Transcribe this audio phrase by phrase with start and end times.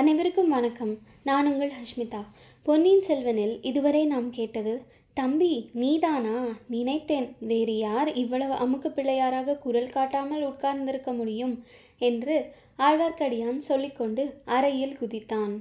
[0.00, 0.98] அனைவருக்கும் வணக்கம்.
[1.24, 2.24] நான் உங்கள் ஹஷ்மிதா.
[2.62, 4.82] பொன்னியின் செல்வனில் இதுவரை நாம் கேட்டது
[5.14, 6.44] தம்பி நீதானா?
[6.66, 7.36] நினைத்தேன்.
[7.40, 11.64] வேறு யார் இவ்வளவு அமுக்கு பிள்ளையாராக குரல் காட்டாமல் உட்கார்ந்திருக்க முடியும்?
[11.98, 15.60] என்று ஆழ்வார்க்கடியான் சொல்லிக்கொண்டு அறையில் குதித்தான்.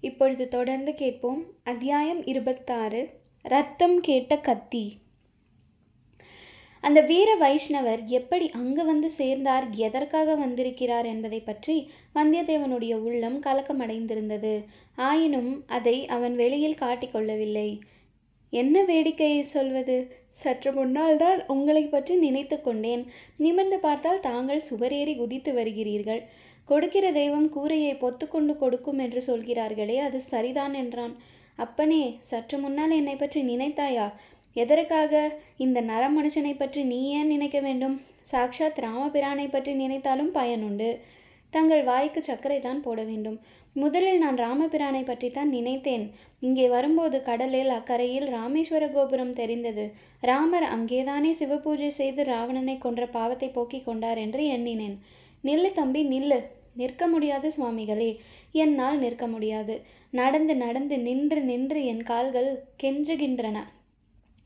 [0.00, 1.44] இப்பொழுது தொடர்ந்து கேட்போம்.
[1.64, 3.08] அத்தியாயம் இருபத்தாறு.
[3.42, 5.01] ரத்தம் கேட்ட கத்தி.
[6.84, 11.76] அந்த வீர வைஷ்ணவர் எப்படி அங்கு வந்து சேர்ந்தார் எதற்காக வந்திருக்கிறார் என்பதை பற்றி
[12.14, 14.54] வந்தியத்தேவனுடைய உள்ளம் கலக்கமடைந்திருந்தது.
[15.08, 17.68] ஆயினும் அதை அவன் வெளியில் காட்டிக்கொள்ளவில்லை.
[18.52, 19.98] என்ன வேடிக்கையை சொல்வது?
[20.42, 23.02] சற்று முன்னால் தான் உங்களை பற்றி நினைத்து கொண்டேன்.
[23.36, 26.22] நிமிர்ந்து பார்த்தால் தாங்கள் சுவரேறி குதித்து வருகிறீர்கள்.
[26.68, 31.14] கொடுக்கிற தெய்வம் கூரையை பொத்துக்கொண்டு கொடுக்கும் என்று சொல்கிறார்களே அது சரிதான் என்றான்.
[31.58, 34.06] அப்பனே சற்று முன்னால் என்னை பற்றி நினைத்தாயா?
[34.54, 35.32] எதற்காக?
[35.56, 38.00] இந்த நர மனுஷனை பற்றி நீ ஏன் நினைக்க வேண்டும்?
[38.30, 40.98] சாக்ஷாத் ராமபிரானை பற்றி நினைத்தாலும் பயனுண்டு
[41.50, 43.40] தங்கள் வாய்க்கு சர்க்கரை தான் போட வேண்டும்.
[43.72, 46.10] முதலில் நான் ராமபிரானை பற்றித்தான் நினைத்தேன்.
[46.40, 49.84] இங்கே வரும்போது கடலில் அக்கரையில் ராமேஸ்வர கோபுரம் தெரிந்தது.
[50.20, 54.98] ராமர் அங்கேதானே சிவபூஜை செய்து ராவணனை கொன்ற பாவத்தை போக்கிக் கொண்டார் என்று எண்ணினேன்.
[55.44, 56.40] நில்லு தம்பி நில்லு.
[56.76, 58.10] நிற்க முடியாது சுவாமிகளே.
[58.52, 59.82] என்னால் நிற்க முடியாது.
[60.10, 63.58] நடந்து நடந்து நின்று நின்று என் கால்கள் கெஞ்சுகின்றன.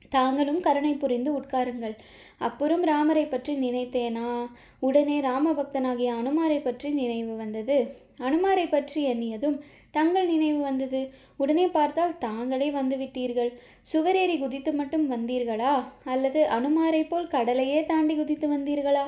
[0.08, 1.94] தாங்களும் கருணை புரிந்து உட்காருங்கள்.
[2.38, 4.46] அப்புறம் ராமரை பற்றி நினைத்தேனா?
[4.80, 7.94] உடனே ராமபக்தனாகிய அனுமாரை பற்றி நினைவு வந்தது.
[8.20, 11.10] அனுமாரை பற்றி எண்ணியதும் தங்கள் நினைவு வந்தது.
[11.36, 13.52] உடனே பார்த்தால் தாங்களே வந்து விட்டீர்கள்.
[13.92, 15.84] சுவரேறி குதித்து மட்டும் வந்தீர்களா?
[16.04, 19.06] அல்லது அனுமாரை போல் கடலையே தாண்டி குதித்து வந்தீர்களா?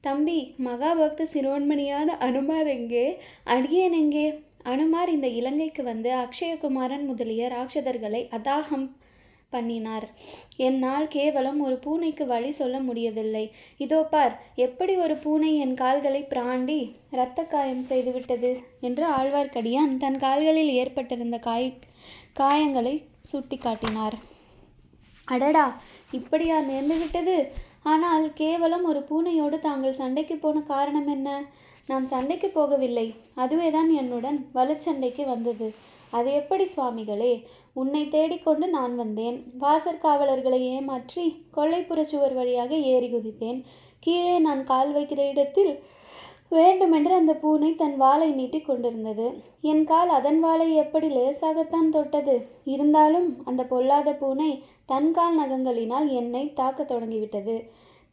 [0.00, 3.18] தம்பி மகாபக்த சிரோன்மணியான அனுமார் எங்கே?
[3.44, 4.44] அடியேன் எங்கே?
[4.62, 8.96] அனுமார் இந்த இலங்கைக்கு வந்து அக்ஷயகுமாரன் முதலிய ராட்சதர்களை அதாகம்
[9.52, 10.06] பண்ணினார்.
[10.66, 13.44] என்னால் கேவலம் ஒரு பூனைக்கு வழி சொல்ல முடியவில்லை.
[13.84, 14.34] இதோ பார்
[14.66, 16.78] எப்படி ஒரு பூனை என் கால்களை பிராண்டி
[17.14, 18.50] இரத்த காயம் செய்துவிட்டது
[18.88, 21.68] என்று ஆழ்வார்க்கடியான் தன் கால்களில் ஏற்பட்டிருந்த காய்
[22.40, 22.94] காயங்களை
[23.30, 24.16] சுட்டி காட்டினார்
[25.28, 25.66] அடடா
[26.18, 27.36] இப்படியா நேர்ந்து விட்டது
[27.92, 31.28] ஆனால் கேவலம் ஒரு பூனையோடு தாங்கள் சண்டைக்கு போன காரணம் என்ன?
[31.90, 33.06] நான் சண்டைக்கு போகவில்லை.
[33.42, 35.68] அதுவே தான் என்னுடன் வலுச்சண்டைக்கு வந்தது.
[36.16, 37.32] அது எப்படி சுவாமிகளே?
[37.80, 39.36] உன்னை தேடிக்கொண்டு நான் வந்தேன்.
[39.62, 41.24] வாசற்காவலர்களை ஏமாற்றி
[41.56, 43.58] கொல்லைப்புற சுவர் வழியாக ஏறி குதித்தேன்.
[44.04, 45.72] கீழே நான் கால் வைக்கிற இடத்தில்
[46.56, 49.26] வேண்டுமென்று அந்த பூனை தன் வாளை நீட்டி கொண்டிருந்தது.
[49.70, 52.36] என் கால் அதன் வாளை எப்படி லேசாகத்தான் தொட்டது?
[52.74, 54.50] இருந்தாலும் அந்த பொல்லாத பூனை
[54.92, 57.56] தன் கால் நகங்களினால் என்னை தாக்க தொடங்கிவிட்டது.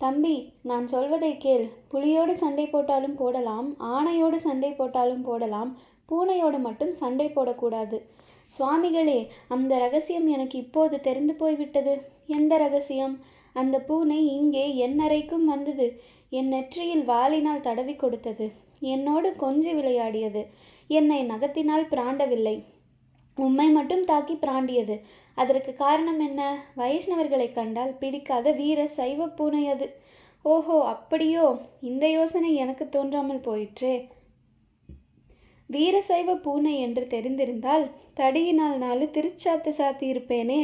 [0.01, 0.35] தம்பி
[0.69, 1.65] நான் சொல்வதை கேள்.
[1.91, 5.71] புலியோடு சண்டை போட்டாலும் போடலாம் ஆணையோடு சண்டை போட்டாலும் போடலாம்
[6.09, 7.99] பூனையோடு மட்டும் சண்டை போடக்கூடாது.
[8.55, 11.93] சுவாமிகளே அந்த ரகசியம் எனக்கு இப்போது தெரிந்து போய்விட்டது.
[12.27, 13.15] எந்த ரகசியம்?
[13.55, 15.87] அந்த பூனை இங்கே என் அறைக்கும் வந்தது.
[16.29, 18.45] என் நெற்றியில் வாளினால் தடவி கொடுத்தது.
[18.79, 20.43] என்னோடு கொஞ்சி விளையாடியது.
[20.89, 22.55] என்னை நகத்தினால் பிராண்டவில்லை.
[23.37, 24.95] உம்மை மட்டும் தாக்கி பிராண்டியது.
[25.37, 26.41] அதற்கு காரணம் என்ன?
[26.77, 29.87] வைஷ்ணவர்களை கண்டால் பிடிக்காத வீர சைவ பூனை அது.
[30.45, 31.45] ஓஹோ அப்படியோ.
[31.81, 33.95] இந்த யோசனை எனக்கு தோன்றாமல் போயிற்றே.
[35.69, 37.85] வீரசைவ பூனை என்று தெரிந்திருந்தால்
[38.19, 40.61] தடியினால் நாலு திருச்சாத்து சாத்தி இருப்பேனே.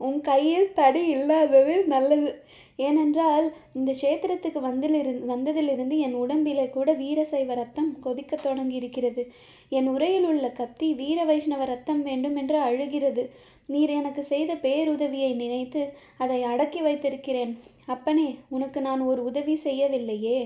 [0.00, 2.30] உன் கையில் தடி இல்லாதது நல்லது.
[2.76, 9.22] ஏனென்றால் இந்த கஷேத்திரத்துக்கு வந்திலிருந்து வந்ததிலிருந்து என் உடம்பிலே கூட வீரசைவ ரத்தம் கொதிக்க தொடங்கி இருக்கிறது
[9.68, 13.24] என் உரையில் உள்ள கத்தி வீர வைஷ்ணவ ரத்தம் வேண்டும் என்று அழுகிறது.
[13.66, 15.82] நீர் எனக்கு செய்த பேருதவியை நினைத்து
[16.18, 17.52] அதை அடக்கி வைத்திருக்கிறேன்.
[17.86, 20.40] அப்பனே உனக்கு நான் ஒரு உதவி செய்யவில்லையே.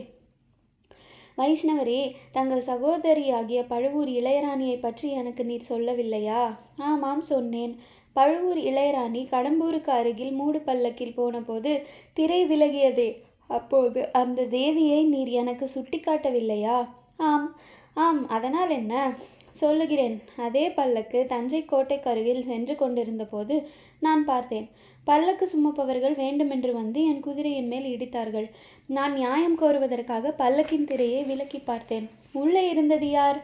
[1.39, 6.43] வைஷ்ணவரே தங்கள் சகோதரியாகிய பழுவூர் இளையராணியை பற்றி எனக்கு நீர் சொல்லவில்லையா?
[6.77, 7.77] ஆமாம் சொன்னேன்.
[8.13, 13.19] பழுவூர் இளையராணி கடம்பூருக்கு அருகில் மூடு பல்லக்கில் போனபோது திரை விலகியதே.
[13.47, 16.89] அப்போது அந்த தேவியை நீர் எனக்கு சுட்டிக்காட்டவில்லையா?
[17.17, 17.57] ஆம்
[17.95, 18.29] ஆம்.
[18.29, 19.13] அதனால் என்ன?
[19.61, 20.17] சொல்லுகிறேன்.
[20.47, 23.57] அதே பல்லக்கு தஞ்சை கோட்டைக்கு அருகில் சென்று கொண்டிருந்தபோது
[24.01, 24.67] நான் பார்த்தேன்.
[25.05, 28.49] பல்லக்கு சுமப்பவர்கள் வேண்டுமென்று வந்து என் குதிரையின் மேல் இடித்தார்கள்.
[28.87, 32.07] நான் நியாயம் கோருவதற்காக பல்லக்கின் திரையை விலக்கி பார்த்தேன்.
[32.33, 33.39] உள்ளே இருந்தது யார்?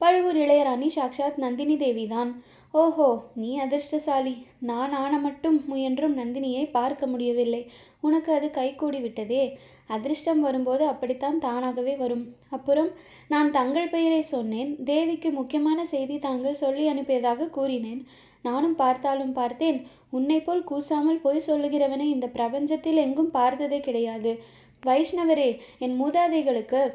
[0.00, 2.30] பழுவூர் இளையராணி சாக்ஷாத் நந்தினி தேவிதான்.
[2.72, 4.34] ஓஹோ நீ அதிர்ஷ்டசாலி.
[4.60, 7.62] நான் ஆன மட்டும் முயன்றும் நந்தினியை பார்க்க முடியவில்லை.
[8.00, 9.44] உனக்கு அது கைகூடி விட்டதே.
[9.86, 12.34] அதிர்ஷ்டம் வரும்போது அப்படித்தான் தானாகவே வரும்.
[12.50, 12.88] அப்புறம்
[13.28, 14.84] நான் தங்கள் பெயரை சொன்னேன்.
[14.84, 18.06] தேவிக்கு முக்கியமான செய்தி தாங்கள் சொல்லி அனுப்பியதாக கூறினேன்.
[18.42, 19.86] நானும் பார்த்தாலும் பார்த்தேன்.
[20.10, 24.42] உன்னை போல் கூசாமல் பொய் சொல்லுகிறவனை இந்த பிரபஞ்சத்தில் எங்கும் பார்த்ததே கிடையாது.
[24.86, 26.92] வைஷ்ணவரே என் மூதாதைகளுக்கு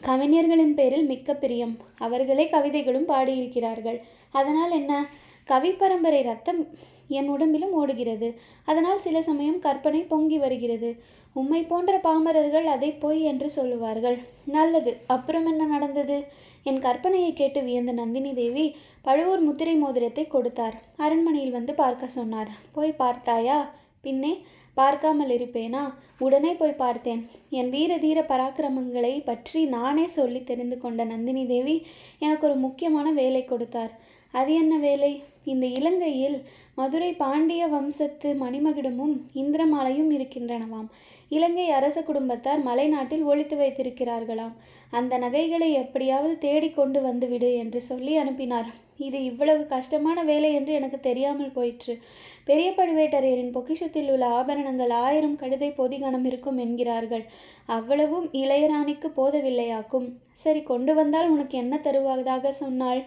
[0.00, 1.76] கவிஞர்களின் பேரில் மிக்க பிரியம்.
[1.96, 4.00] அவர்களே கவிதைகளும் பாடியிருக்கிறார்கள்.
[4.30, 5.08] அதனால் என்ன?
[5.44, 6.66] கவி பரம்பரை ரத்தம்
[7.08, 8.34] என் உடம்பிலும் ஓடுகிறது.
[8.64, 10.90] அதனால் சில சமயம் கற்பனை பொங்கி வருகிறது.
[11.32, 14.18] உம்மை போன்ற பாமரர்கள் அதை பொய் என்று சொல்லுவார்கள்.
[14.44, 14.96] நல்லது.
[15.06, 16.24] அப்புறம் என்ன நடந்தது?
[16.62, 20.82] என் கற்பனையை கேட்டு வியந்த நந்தினி தேவி பழுவூர் முத்திரை மோதிரத்தை கொடுத்தார்.
[20.96, 22.50] அரண்மனையில் வந்து பார்க்க சொன்னார்.
[22.72, 23.70] போய் பார்த்தாயா?
[24.00, 24.38] பின்னே
[24.74, 25.82] பார்க்காமல் இருப்பேனா?
[26.18, 27.26] உடனே போய் பார்த்தேன்.
[27.50, 31.86] என் வீர தீர பராக்கிரமங்களை பற்றி நானே சொல்லி தெரிந்து கொண்ட நந்தினி தேவி
[32.18, 33.92] எனக்கு ஒரு முக்கியமான வேலை கொடுத்தார்.
[34.32, 35.22] அது என்ன வேலை?
[35.44, 36.42] இந்த இலங்கையில்
[36.78, 40.88] மதுரை பாண்டிய வம்சத்து மணிமகுடமும் இந்திரமாலையும் இருக்கின்றனவாம்.
[41.28, 44.52] இலங்கை அரச குடும்பத்தார் மலைநாட்டில் ஒழித்து வைத்திருக்கிறார்களாம்.
[44.90, 48.68] அந்த நகைகளை எப்படியாவது தேடி கொண்டு வந்துவிடு என்று சொல்லி அனுப்பினார்.
[49.06, 51.94] இது இவ்வளவு கஷ்டமான வேலை என்று எனக்கு தெரியாமல் போயிற்று.
[52.44, 57.24] பெரிய பழுவேட்டரையரின் பொக்கிஷத்தில் உள்ள ஆபரணங்கள் ஆயிரம் கழுதை பொதிகணம் இருக்கும் என்கிறார்கள்.
[57.66, 60.08] அவ்வளவும் இளையராணிக்கு போதவில்லையாக்கும்.
[60.44, 63.02] சரி கொண்டு வந்தால் உனக்கு என்ன தருவதாக சொன்னாள்?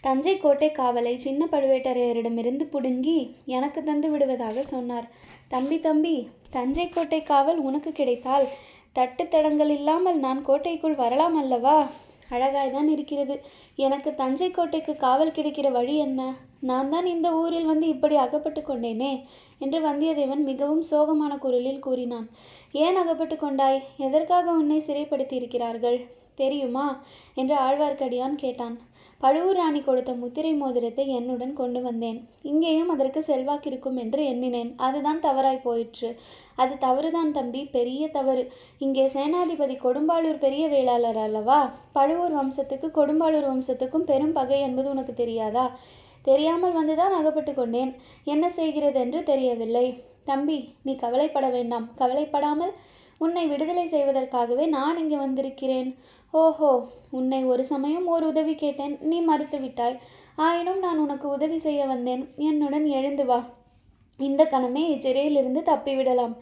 [0.00, 5.08] தஞ்சை கோட்டை காவலை சின்ன பழுவேட்டரையரிடமிருந்து புடுங்கி எனக்கு தந்து விடுவதாக சொன்னார்.
[5.48, 8.46] தம்பி தம்பி தஞ்சை கோட்டை காவல் உனக்கு கிடைத்தால்
[8.92, 11.86] தட்டு தடங்கள் இல்லாமல் நான் கோட்டைக்குள் வரலாம் அல்லவா?
[12.30, 13.40] அழகாய்தான் இருக்கிறது.
[13.76, 16.34] எனக்கு தஞ்சை கோட்டைக்கு காவல் கிடைக்கிற வழி என்ன?
[16.60, 19.24] நான் தான் இந்த ஊரில் வந்து இப்படி அகப்பட்டு கொண்டேனே?
[19.58, 22.28] என்று வந்தியத்தேவன் மிகவும் சோகமான குரலில் கூறினான்.
[22.72, 23.82] ஏன் அகப்பட்டு கொண்டாய்?
[23.96, 27.02] எதற்காக உன்னை சிறைப்படுத்தி இருக்கிறார்கள் தெரியுமா?
[27.34, 28.78] என்று ஆழ்வார்க்கடியான் கேட்டான்.
[29.20, 32.18] பழுவூர் ராணி கொடுத்த முத்திரை மோதிரத்தை என்னுடன் கொண்டு வந்தேன்.
[32.42, 34.70] இங்கேயும் அதற்கு செல்வாக்கிருக்கும் என்று எண்ணினேன்.
[34.76, 36.10] அதுதான் தவறாய் போயிற்று.
[36.54, 37.62] அது தவறுதான் தம்பி.
[37.66, 38.52] பெரிய தவறு.
[38.78, 41.60] இங்கே சேனாதிபதி கொடும்பாளூர் பெரிய வேளாளர் அல்லவா?
[41.92, 45.66] பழுவூர் வம்சத்துக்கு கொடும்பாளூர் வம்சத்துக்கும் பெரும் பகை என்பது உனக்கு தெரியாதா?
[46.22, 47.92] தெரியாமல் வந்துதான் அகப்பட்டு கொண்டேன்.
[48.24, 49.86] என்ன செய்கிறது என்று தெரியவில்லை.
[50.24, 51.88] தம்பி நீ கவலைப்பட வேண்டாம்.
[51.94, 52.72] கவலைப்படாமல்
[53.18, 55.96] உன்னை விடுதலை செய்வதற்காகவே நான் இங்கு வந்திருக்கிறேன்.
[56.30, 58.98] ஓஹோ உன்னை ஒரு சமயம் ஓர் உதவி கேட்டேன்.
[59.00, 59.98] நீ மறுத்து விட்டாய்
[60.36, 62.28] ஆயினும் நான் உனக்கு உதவி செய்ய வந்தேன்.
[62.36, 63.44] என்னுடன் எழுந்து வா.
[64.18, 66.36] இந்த கணமே இச்சிறையிலிருந்து தப்பிவிடலாம்.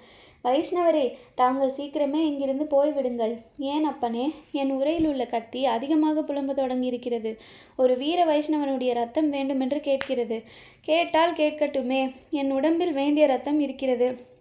[0.45, 3.43] வைஷ்ணவரே தாங்கள் சீக்கிரமே இங்கிருந்து போய்விடுங்கள்.
[3.59, 4.31] ஏன் அப்பனே?
[4.53, 7.37] என் உரையில் உள்ள கத்தி அதிகமாக புலம்ப தொடங்கியிருக்கிறது.
[7.77, 10.43] ஒரு வீர வைஷ்ணவனுடைய ரத்தம் வேண்டுமென்று கேட்கிறது.
[10.81, 12.15] கேட்டால் கேட்கட்டுமே.
[12.31, 14.35] என் உடம்பில் வேண்டிய ரத்தம் இருக்கிறது.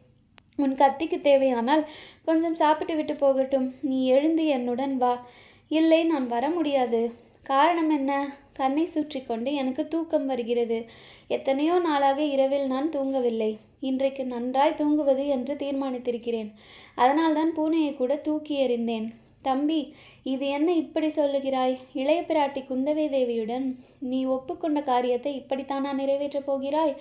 [0.56, 1.84] உன் கத்திக்கு தேவையானால்
[2.26, 3.74] கொஞ்சம் சாப்பிட்டு விட்டு போகட்டும்.
[3.82, 5.28] நீ எழுந்து என்னுடன் வா.
[5.68, 7.12] இல்லை நான் வர முடியாது.
[7.44, 8.34] காரணம் என்ன?
[8.54, 10.86] கண்ணை சுற்றி கொண்டு எனக்கு தூக்கம் வருகிறது.
[11.28, 13.58] எத்தனையோ நாளாக இரவில் நான் தூங்கவில்லை.
[13.80, 16.52] இன்றைக்கு நன்றாய் தூங்குவது என்று தீர்மானித்திருக்கிறேன்.
[16.96, 19.08] அதனால்தான் பூனையை கூட தூக்கி எறிந்தேன்.
[19.48, 19.80] தம்பி
[20.34, 21.76] இது என்ன இப்படி சொல்லுகிறாய்?
[22.02, 23.66] இளைய பிராட்டி குந்தவை தேவியுடன்
[24.12, 26.94] நீ ஒப்புக்கொண்ட காரியத்தை இப்படித்தானா நிறைவேற்றப் போகிறாய்?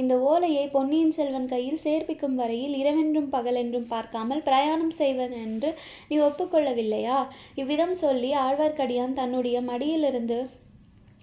[0.00, 5.72] இந்த ஓலையை பொன்னியின் செல்வன் கையில் சேர்ப்பிக்கும் வரையில் இரவென்றும் பகலென்றும் பார்க்காமல் பிரயாணம் செய்வன் என்று
[6.10, 7.18] நீ ஒப்புக்கொள்ளவில்லையா?
[7.62, 10.40] இவ்விதம் சொல்லி ஆழ்வார்க்கடியான் தன்னுடைய மடியிலிருந்து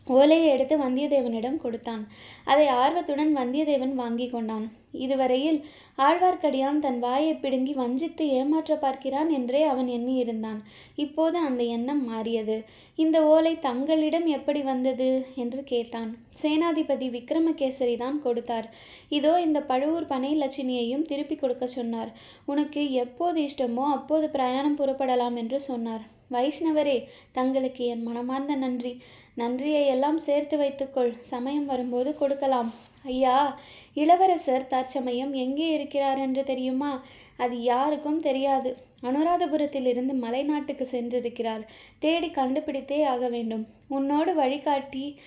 [0.07, 2.07] ஓலையை எடுத்து வந்தியத்தேவனிடம் கொடுத்தான்.
[2.43, 4.71] அதை ஆர்வத்துடன் வந்தியத்தேவன் வாங்கி கொண்டான்.
[4.91, 5.65] இதுவரையில்
[5.97, 10.59] ஆழ்வார்க்கடியான் தன் வாயை பிடுங்கி வஞ்சித்து ஏமாற்ற பார்க்கிறான் என்றே அவன் எண்ணியிருந்தான்.
[10.95, 12.57] இப்போது அந்த எண்ணம் மாறியது.
[12.95, 15.25] இந்த ஓலை தங்களிடம் எப்படி வந்தது?
[15.35, 16.17] என்று கேட்டான்.
[16.41, 18.69] சேனாதிபதி விக்ரமகேசரி தான் கொடுத்தார்.
[19.09, 22.11] இதோ இந்த பழுவூர் பனை லட்சுமியையும் திருப்பி கொடுக்க சொன்னார்.
[22.45, 26.05] உனக்கு எப்போது இஷ்டமோ அப்போது பிரயாணம் புறப்படலாம் என்று சொன்னார்.
[26.31, 26.97] வைஷ்ணவரே
[27.31, 29.01] தங்களுக்கு என் மனமார்ந்த நன்றி.
[29.33, 31.13] நன்றியை எல்லாம் சேர்த்து வைத்துக்கொள்.
[31.19, 32.73] சமயம் வரும்போது கொடுக்கலாம்.
[33.05, 33.59] ஐயா
[33.93, 36.91] இளவரசர் தற்சமயம் எங்கே இருக்கிறார் என்று தெரியுமா?
[37.37, 38.77] அது யாருக்கும் தெரியாது.
[39.03, 41.63] அனுராதபுரத்திலிருந்து மலைநாட்டுக்கு சென்றிருக்கிறார்.
[41.99, 43.67] தேடி கண்டுபிடித்தே ஆக வேண்டும்.
[43.87, 45.19] உன்னோடு வழிகாட்டி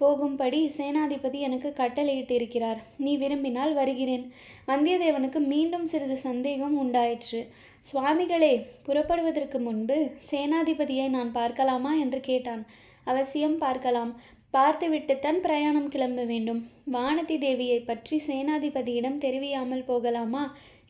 [0.00, 2.80] போகும்படி சேனாதிபதி எனக்கு கட்டளையிட்டிருக்கிறார்.
[2.96, 4.24] நீ விரும்பினால் வருகிறேன்.
[4.70, 7.40] வந்தியத்தேவனுக்கு மீண்டும் சிறிது சந்தேகம் உண்டாயிற்று.
[7.80, 8.54] சுவாமிகளே
[8.86, 9.98] புறப்படுவதற்கு முன்பு
[10.30, 12.62] சேனாதிபதியை நான் பார்க்கலாமா என்று கேட்டான்.
[13.04, 14.12] அவசியம் பார்க்கலாம்.
[14.50, 16.60] பார்த்துவிட்டுத்தான் பிரயாணம் கிளம்ப வேண்டும்.
[16.92, 20.44] வானதி தேவியை பற்றி சேனாதிபதியிடம் தெரிவியாமல் போகலாமா?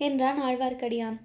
[0.06, 1.18] என்றான் ஆழ்வார்க்கடியான்.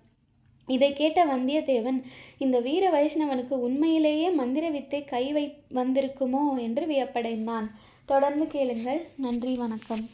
[0.68, 2.04] இதை கேட்ட வந்தியத்தேவன்
[2.38, 6.60] இந்த வீர வைஷ்ணவனுக்கு உண்மையிலேயே மந்திர வித்தை கை வை வந்திருக்குமோ?
[6.60, 7.72] என்று வியப்படைந்தான்.
[8.06, 9.08] தொடர்ந்து கேளுங்கள்.
[9.18, 10.10] நன்றி வணக்கம்.